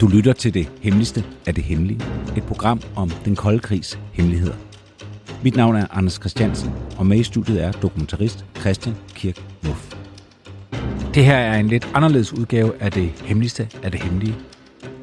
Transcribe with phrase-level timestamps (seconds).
[0.00, 2.00] Du lytter til det hemmeligste af det hemmelige.
[2.36, 4.54] Et program om den kolde krigs hemmeligheder.
[5.42, 9.94] Mit navn er Anders Christiansen, og med i studiet er dokumentarist Christian Kirk Muff.
[11.14, 14.34] Det her er en lidt anderledes udgave af det hemmeligste af det hemmelige.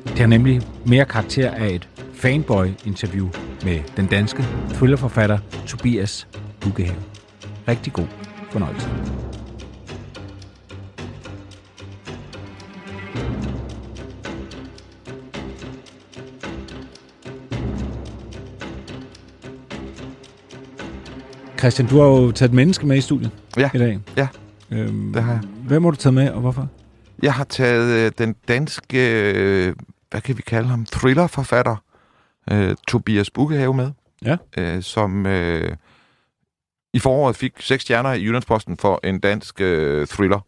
[0.03, 3.29] Det har nemlig mere karakter af et fanboy-interview
[3.63, 6.27] med den danske thrillerforfatter Tobias
[6.59, 6.99] Bukkehave.
[7.67, 8.07] Rigtig god
[8.51, 8.89] fornøjelse.
[21.63, 23.99] Christian, du har jo taget et menneske med i studiet Ja, i dag.
[24.17, 24.27] ja,
[24.71, 25.41] Øhm, det har jeg.
[25.67, 26.67] Hvem har du taget med, og hvorfor?
[27.21, 29.75] Jeg har taget øh, den danske, øh,
[30.11, 31.75] hvad kan vi kalde ham, thrillerforfatter,
[32.51, 33.91] øh, Tobias Bukkehave med,
[34.25, 34.37] Ja.
[34.57, 35.75] øh, som øh,
[36.93, 40.39] i foråret fik seks stjerner i Jyllandsposten for en dansk øh, thriller,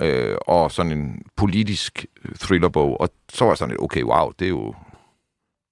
[0.00, 3.00] øh, og sådan en politisk øh, thrillerbog.
[3.00, 4.66] Og så var jeg sådan lidt, okay, wow, det er jo,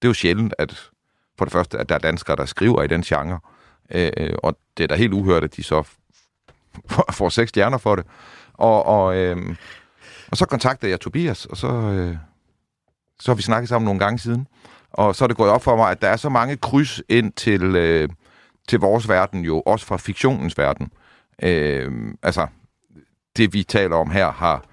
[0.02, 0.90] det er jo sjældent, at
[1.38, 3.38] for det første, at der er danskere, der skriver i den genre,
[3.90, 5.82] Øh, øh, og det er da helt uhørt, at de så
[7.18, 8.06] får seks stjerner for det.
[8.52, 9.56] Og, og, øh,
[10.30, 12.16] og så kontaktede jeg Tobias, og så, øh,
[13.20, 14.46] så har vi snakket sammen nogle gange siden.
[14.90, 17.32] Og så er det gået op for mig, at der er så mange kryds ind
[17.32, 18.08] til, øh,
[18.68, 20.92] til vores verden, jo også fra fiktionens verden.
[21.42, 22.46] Øh, altså,
[23.36, 24.64] det vi taler om her har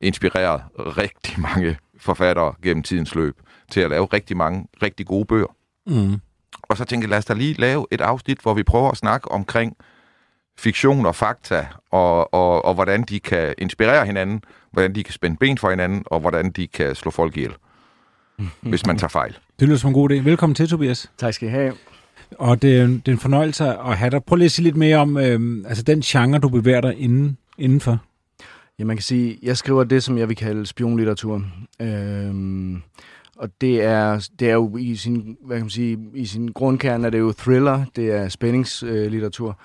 [0.00, 5.56] inspireret rigtig mange forfattere gennem tidens løb til at lave rigtig mange rigtig gode bøger.
[5.86, 6.20] Mm.
[6.68, 8.96] Og så tænkte jeg, lad os da lige lave et afsnit, hvor vi prøver at
[8.96, 9.76] snakke omkring
[10.58, 15.36] fiktion og fakta, og, og, og hvordan de kan inspirere hinanden, hvordan de kan spænde
[15.36, 17.52] ben for hinanden, og hvordan de kan slå folk ihjel,
[18.60, 19.36] hvis man tager fejl.
[19.60, 20.14] Det lyder som en god idé.
[20.14, 21.10] Velkommen til, Tobias.
[21.18, 21.72] Tak skal I have.
[22.38, 24.24] Og det, er- det er en fornøjelse at have dig.
[24.24, 27.38] Prøv lige at sige lidt mere om øhm, altså den genre, du bevæger dig inden,
[27.58, 27.98] indenfor.
[28.78, 31.42] Ja, man kan sige, jeg skriver det, som jeg vil kalde spionlitteratur.
[31.80, 32.82] Øhm,
[33.38, 37.06] og det er, det er jo i sin, hvad kan man sige, i sin grundkerne
[37.06, 39.58] er det jo thriller, det er spændingslitteratur.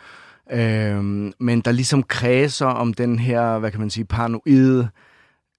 [0.51, 4.89] Øhm, men der ligesom kredser om den her, hvad kan man sige, paranoide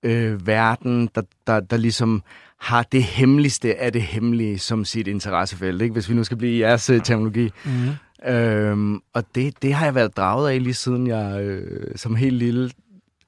[0.02, 2.22] øh, verden, der, der, der ligesom
[2.58, 5.92] har det hemmeligste af det hemmelige som sit interessefelt, ikke?
[5.92, 7.50] hvis vi nu skal blive i jeres øh, terminologi.
[7.64, 8.30] Mm.
[8.30, 12.36] Øhm, og det, det har jeg været draget af lige siden jeg øh, som helt
[12.36, 12.70] lille,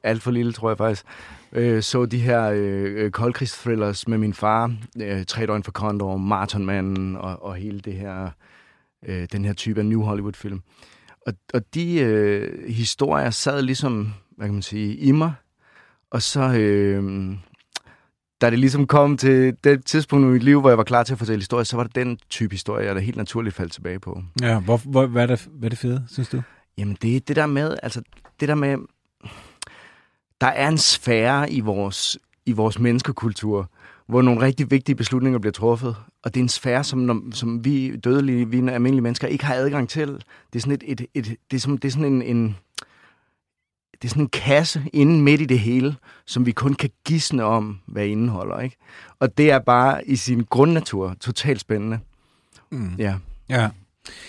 [0.02, 1.04] alt for lille tror jeg faktisk,
[1.54, 4.74] øh, så de her øh, koldkrigsthrillers med min far.
[5.02, 8.30] Øh, Tre døgn for Condor, Marathonmanden og, og hele det her,
[9.06, 10.62] øh, den her type af New Hollywood-film.
[11.26, 15.32] Og, og de øh, historier sad ligesom, hvad kan man sige, i mig.
[16.10, 17.32] Og så, øh,
[18.40, 21.12] da det ligesom kom til det tidspunkt i mit liv, hvor jeg var klar til
[21.12, 24.00] at fortælle historier, så var det den type historie, jeg da helt naturligt faldt tilbage
[24.00, 24.22] på.
[24.42, 26.42] Ja, hvor, hvor, hvad, er det, hvad er det fede, synes du?
[26.78, 28.02] Jamen, det er det der med, altså,
[28.40, 28.76] det der med,
[30.44, 33.70] der er en sfære i vores, i vores menneskekultur,
[34.06, 37.96] hvor nogle rigtig vigtige beslutninger bliver truffet, og det er en sfære, som, som vi
[37.96, 40.08] dødelige, vi almindelige mennesker ikke har adgang til.
[40.52, 42.56] Det er sådan, et, et, et, det er som, det er sådan en, en,
[43.92, 45.96] det er sådan en kasse inde midt i det hele,
[46.26, 48.60] som vi kun kan gisne om, hvad indeholder.
[48.60, 48.76] Ikke?
[49.20, 51.98] Og det er bare i sin grundnatur totalt spændende.
[52.70, 52.94] Mm.
[52.98, 53.16] Ja.
[53.48, 53.68] Ja.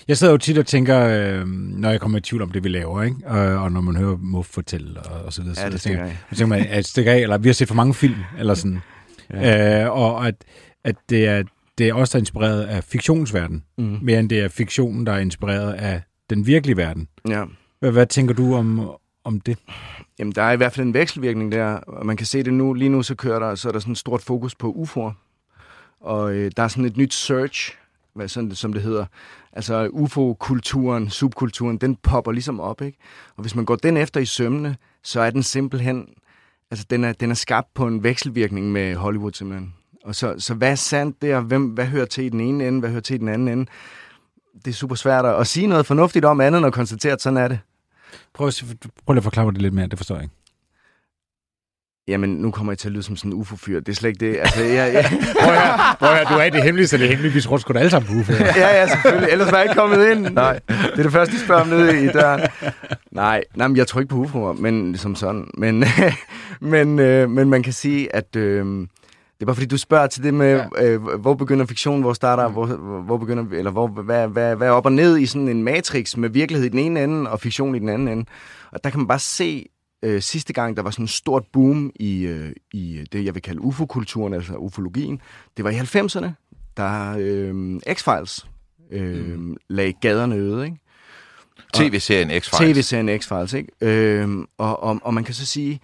[0.08, 2.70] Jeg sidder jo tit og tænker, øh, når jeg kommer i tvivl om det, vi
[2.70, 3.18] laver, ikke?
[3.26, 5.62] Og, og når man hører Muff fortælle og, og så videre.
[5.64, 7.68] Ja, det så tænker, jeg tænker man, at det stikker af, eller vi har set
[7.68, 8.80] for mange film, eller sådan.
[9.34, 9.84] Ja.
[9.86, 10.36] Øh, og at,
[10.84, 11.44] at det er
[11.78, 13.98] det er også der er inspireret af fiktionsverden, Mm.
[14.02, 17.08] mere end det er fiktionen, der er inspireret af den virkelige verden.
[17.28, 17.44] ja.
[17.80, 18.90] Hvad, hvad tænker du om,
[19.24, 19.58] om det?
[20.20, 22.74] Jamen, der er i hvert fald en vekselvirkning der, og man kan se det nu.
[22.74, 25.14] Lige nu så kører der, så er der sådan et stort fokus på UFO'er.
[26.02, 27.74] Og øh, der er sådan et nyt search,
[28.16, 29.06] hvad sådan, som det hedder.
[29.54, 32.98] Altså UFO-kulturen, subkulturen, den popper ligesom op, ikke?
[33.36, 36.08] Og hvis man går den efter i sømne, så er den simpelthen,
[36.72, 39.74] altså den er, den er skabt på en vekselvirkning med Hollywood simpelthen.
[40.04, 41.42] Og så, så hvad er sandt der?
[41.42, 42.80] Hvem, hvad hører til i den ene ende?
[42.80, 43.66] Hvad hører til i den anden ende?
[44.66, 47.22] Det er super svært at, at sige noget fornuftigt om andet, end at konstatere, at
[47.22, 47.60] sådan er det.
[48.34, 48.64] Prøv, at,
[49.06, 50.36] prøv lige at forklare mig det lidt mere, det forstår jeg ikke.
[52.08, 53.80] Jamen, nu kommer jeg til at lyde som sådan en ufo-fyr.
[53.80, 54.38] Det er slet ikke det.
[54.40, 55.06] Altså, jeg, jeg,
[55.42, 57.36] Prøv at høre, prøv at høre, du er det hemmelige, så det hemmeligt.
[57.36, 58.34] Vi tror sgu da alle sammen på UFO.
[58.56, 59.30] ja, ja, selvfølgelig.
[59.32, 60.34] Ellers var jeg ikke kommet ind.
[60.34, 60.60] Nej.
[60.68, 62.42] Det er det første, de spørger om nede i døren.
[63.12, 65.48] Nej, nej men jeg tror ikke på UFO'er, men som sådan.
[65.58, 65.84] Men,
[66.74, 68.36] men, øh, men man kan sige, at...
[68.36, 68.66] Øh,
[69.40, 70.86] det er bare fordi, du spørger til det med, ja.
[70.86, 72.66] øh, hvor begynder fiktionen, hvor starter, hvor,
[73.02, 76.18] hvor begynder, eller hvor, hvad, hvad, hvad er op og ned i sådan en matrix
[76.18, 78.26] med virkelighed i den ene ende og fiktion i den anden ende.
[78.72, 79.66] Og der kan man bare se,
[80.06, 83.42] øh, sidste gang, der var sådan en stort boom i, øh, i det, jeg vil
[83.42, 85.22] kalde UFO-kulturen, altså ufologien,
[85.58, 86.30] det var i 90'erne,
[86.78, 88.48] der øh, X-Files
[88.92, 89.58] øh, mm.
[89.70, 90.78] lagde gaderne øde, ikke?
[91.74, 92.58] TV-serien X-Files.
[92.58, 93.70] TV-serien X-Files, ikke?
[93.82, 95.80] Øh, og, og, og man kan så sige,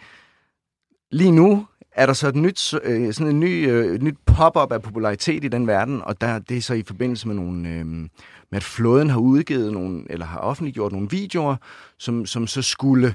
[1.12, 4.72] lige nu er der så et nyt, øh, sådan en ny, øh, et nyt pop-up
[4.72, 7.86] af popularitet i den verden, og der, det er så i forbindelse med nogle, øh,
[7.86, 8.10] med
[8.52, 11.56] at flåden har udgivet nogle, eller har offentliggjort nogle videoer,
[11.98, 13.14] som, som så skulle, øh,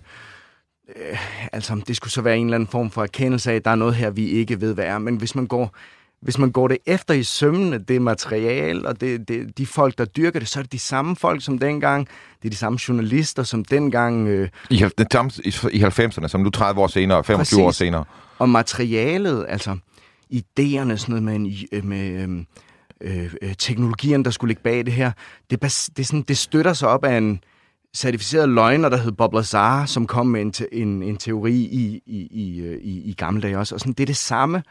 [1.52, 3.74] altså det skulle så være en eller anden form for erkendelse af, at der er
[3.74, 4.98] noget her, vi ikke ved, hvad er.
[4.98, 5.76] Men hvis man går,
[6.20, 10.04] hvis man går det efter i sømmene, det materiale og det, det, de folk, der
[10.04, 12.08] dyrker det, så er det de samme folk som dengang.
[12.42, 14.28] Det er de samme journalister som dengang.
[14.28, 14.74] Øh, I,
[15.44, 17.58] i, i 90'erne, som nu 30 år senere, 25 Præcis.
[17.58, 18.04] år senere.
[18.38, 19.76] og materialet, altså
[20.32, 22.46] idéerne, sådan noget med, en, øh, med øhm,
[23.00, 25.12] øh, øh, teknologierne, der skulle ligge bag det her,
[25.50, 25.62] det,
[25.96, 27.40] det, sådan, det støtter sig op af en
[27.96, 32.02] certificeret løgner, der hed Bob Lazar, som kom med en, te- en, en teori i,
[32.06, 33.74] i, i, øh, i, i gamle dage også.
[33.74, 34.62] Og sådan, det er det samme.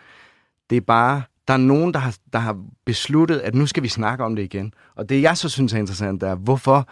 [0.69, 3.87] Det er bare, der er nogen, der har, der har besluttet, at nu skal vi
[3.87, 4.73] snakke om det igen.
[4.95, 6.87] Og det, jeg så synes er interessant, er, hvorfor,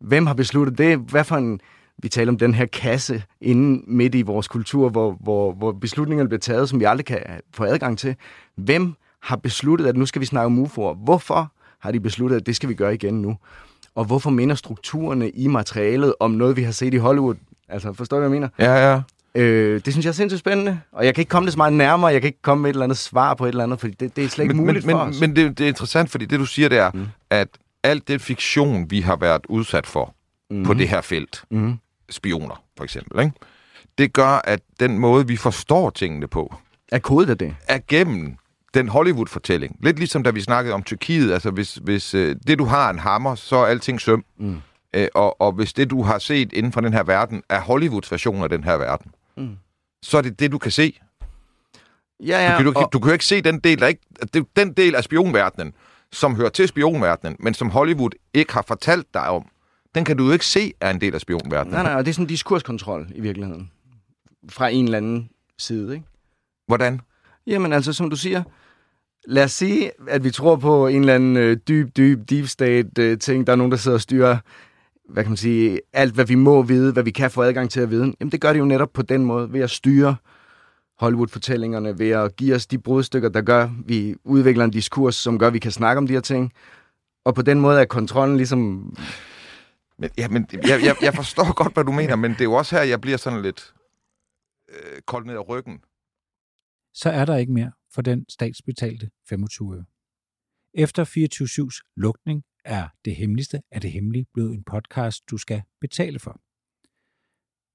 [0.00, 0.98] hvem har besluttet det?
[0.98, 1.60] Hvad for en,
[2.02, 6.28] vi taler om den her kasse inde midt i vores kultur, hvor, hvor, hvor beslutningerne
[6.28, 8.16] bliver taget, som vi aldrig kan øh, få adgang til.
[8.56, 11.04] Hvem har besluttet, at nu skal vi snakke om UFO'er?
[11.04, 13.36] Hvorfor har de besluttet, at det skal vi gøre igen nu?
[14.00, 17.34] Og hvorfor minder strukturerne i materialet om noget, vi har set i Hollywood?
[17.68, 18.48] Altså, forstår du, hvad jeg mener?
[18.58, 19.00] Ja, ja.
[19.34, 21.72] Øh, det synes jeg er sindssygt spændende, og jeg kan ikke komme det så meget
[21.72, 23.94] nærmere, jeg kan ikke komme med et eller andet svar på et eller andet, fordi
[24.00, 25.20] det, det er slet ikke Men, muligt men, for men, os.
[25.20, 27.06] men det, det er interessant, fordi det du siger, det er, mm.
[27.30, 27.48] at
[27.82, 30.14] alt det fiktion, vi har været udsat for
[30.50, 30.64] mm.
[30.64, 31.74] på det her felt, mm.
[32.10, 33.32] spioner for eksempel, ikke?
[33.98, 36.54] det gør, at den måde, vi forstår tingene på,
[36.92, 37.54] Er kodet af det?
[37.68, 38.36] er gennem
[38.74, 39.76] den Hollywood-fortælling.
[39.82, 41.32] Lidt ligesom da vi snakkede om Tyrkiet.
[41.32, 44.24] Altså, hvis, hvis øh, det, du har, en hammer, så er alting søm.
[44.38, 44.60] Mm.
[44.94, 48.12] Øh, og, og hvis det, du har set inden for den her verden, er Hollywoods
[48.12, 49.56] version af den her verden, Mm.
[50.02, 51.00] så er det det, du kan se.
[52.20, 52.50] Ja, ja.
[52.52, 54.02] Du, kan, du, og, du kan jo ikke se den del, der ikke,
[54.56, 55.72] den del af spionverdenen,
[56.12, 59.46] som hører til spionverdenen, men som Hollywood ikke har fortalt dig om.
[59.94, 61.74] Den kan du jo ikke se er en del af spionverdenen.
[61.74, 63.70] nej, nej, og det er sådan en diskurskontrol i virkeligheden.
[64.50, 66.06] Fra en eller anden side, ikke?
[66.66, 67.00] Hvordan?
[67.46, 68.42] Jamen altså, som du siger,
[69.24, 73.02] lad os sige, at vi tror på en eller anden øh, dyb, dyb, deep state
[73.02, 73.46] øh, ting.
[73.46, 74.38] Der er nogen, der sidder og styrer,
[75.08, 77.80] hvad kan man sige, alt hvad vi må vide, hvad vi kan få adgang til
[77.80, 78.14] at vide.
[78.20, 80.16] Jamen det gør de jo netop på den måde, ved at styre
[81.00, 85.46] Hollywood-fortællingerne, ved at give os de brudstykker, der gør, vi udvikler en diskurs, som gør,
[85.46, 86.52] at vi kan snakke om de her ting.
[87.24, 88.58] Og på den måde er kontrollen ligesom...
[89.98, 92.52] Men, ja, men jeg, jeg, jeg forstår godt, hvad du mener, men det er jo
[92.52, 93.74] også her, jeg bliver sådan lidt
[94.68, 95.80] øh, koldt ned ad ryggen.
[96.94, 99.84] så er der ikke mere for den statsbetalte 25 øre.
[100.74, 106.18] Efter 24-7's lukning er det hemmeligste af det hemmelige blevet en podcast, du skal betale
[106.18, 106.40] for.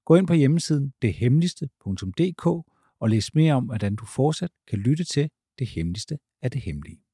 [0.06, 2.46] Gå ind på hjemmesiden dethemmeligste.dk
[3.00, 5.30] og læs mere om, hvordan du fortsat kan lytte til
[5.60, 7.05] det hemmeligste af det hemmelige.